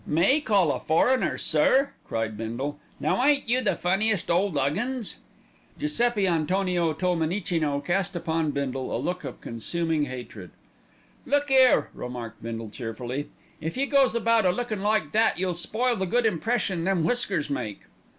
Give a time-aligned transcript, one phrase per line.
[0.07, 2.79] "Me call a foreigner 'sir!'" cried Bindle.
[2.99, 5.17] "Now ain't you the funniest ole 'Uggins."
[5.77, 10.49] Giuseppi Antonio Tolmenicino cast upon Bindle a look of consuming hatred.
[11.27, 13.29] "Look 'ere," remarked Bindle cheerfully,
[13.61, 17.51] "if you goes about a lookin' like that, you'll spoil the good impression them whiskers
[17.51, 17.81] make."